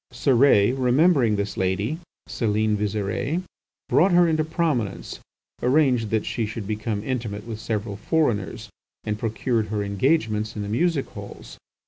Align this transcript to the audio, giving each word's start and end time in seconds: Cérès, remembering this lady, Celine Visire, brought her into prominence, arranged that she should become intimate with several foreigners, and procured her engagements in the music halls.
Cérès, 0.11 0.73
remembering 0.79 1.35
this 1.35 1.57
lady, 1.57 1.99
Celine 2.27 2.75
Visire, 2.75 3.43
brought 3.87 4.11
her 4.13 4.27
into 4.27 4.43
prominence, 4.43 5.19
arranged 5.61 6.09
that 6.09 6.25
she 6.25 6.47
should 6.47 6.65
become 6.65 7.03
intimate 7.03 7.45
with 7.45 7.59
several 7.59 7.97
foreigners, 7.97 8.71
and 9.03 9.19
procured 9.19 9.67
her 9.67 9.83
engagements 9.83 10.55
in 10.55 10.63
the 10.63 10.69
music 10.69 11.05
halls. 11.09 11.59